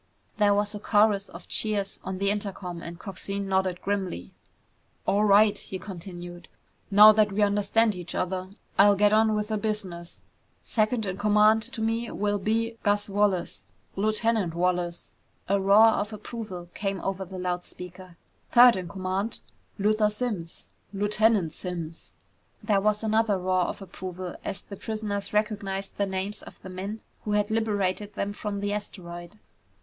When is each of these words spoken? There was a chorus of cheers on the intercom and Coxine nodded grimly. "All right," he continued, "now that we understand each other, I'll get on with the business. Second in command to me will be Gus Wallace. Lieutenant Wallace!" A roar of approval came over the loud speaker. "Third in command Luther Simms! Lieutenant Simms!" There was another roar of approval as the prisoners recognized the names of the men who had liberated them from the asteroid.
There 0.37 0.55
was 0.55 0.73
a 0.73 0.79
chorus 0.79 1.29
of 1.29 1.47
cheers 1.47 1.99
on 2.03 2.17
the 2.17 2.31
intercom 2.31 2.81
and 2.81 2.97
Coxine 2.97 3.47
nodded 3.47 3.83
grimly. 3.83 4.31
"All 5.05 5.23
right," 5.25 5.55
he 5.55 5.77
continued, 5.77 6.47
"now 6.89 7.11
that 7.11 7.31
we 7.31 7.43
understand 7.43 7.93
each 7.93 8.15
other, 8.15 8.49
I'll 8.79 8.95
get 8.95 9.13
on 9.13 9.35
with 9.35 9.49
the 9.49 9.59
business. 9.59 10.23
Second 10.63 11.05
in 11.05 11.17
command 11.19 11.61
to 11.71 11.81
me 11.83 12.09
will 12.09 12.39
be 12.39 12.79
Gus 12.81 13.09
Wallace. 13.09 13.67
Lieutenant 13.95 14.55
Wallace!" 14.55 15.13
A 15.47 15.59
roar 15.59 15.89
of 15.89 16.11
approval 16.11 16.69
came 16.73 16.99
over 17.01 17.23
the 17.23 17.37
loud 17.37 17.63
speaker. 17.63 18.17
"Third 18.49 18.75
in 18.75 18.87
command 18.87 19.39
Luther 19.77 20.09
Simms! 20.09 20.67
Lieutenant 20.93 21.51
Simms!" 21.51 22.13
There 22.63 22.81
was 22.81 23.03
another 23.03 23.37
roar 23.37 23.65
of 23.65 23.83
approval 23.83 24.35
as 24.43 24.63
the 24.63 24.77
prisoners 24.77 25.31
recognized 25.31 25.97
the 25.97 26.07
names 26.07 26.41
of 26.41 26.59
the 26.63 26.69
men 26.71 27.01
who 27.23 27.33
had 27.33 27.51
liberated 27.51 28.15
them 28.15 28.33
from 28.33 28.61
the 28.61 28.73
asteroid. 28.73 29.37